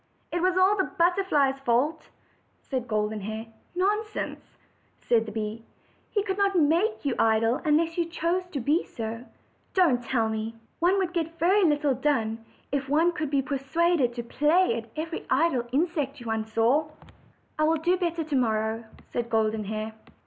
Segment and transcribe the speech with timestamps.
[0.31, 2.09] "It was all the butterfly's fault!"
[2.63, 3.45] said Golden Hair.
[3.75, 4.57] "Nonsense,"
[4.99, 5.63] said the bee,
[6.09, 9.25] "he could not make you idle unless you chose to be so.
[9.75, 10.55] Don't tell me!
[10.79, 15.23] One would get very little done if one could be persuaded to play by every
[15.29, 17.19] idle insect one saw," OLD, OLD FAIRY TALES.
[17.53, 18.83] 223 "I will do better to morrow,"
[19.13, 19.93] said Golden Hair.